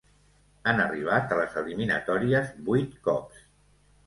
Han 0.71 0.79
arribat 0.85 1.35
a 1.35 1.37
les 1.41 1.53
eliminatòries 1.63 2.51
vuit 2.71 2.97
cops. 3.11 3.45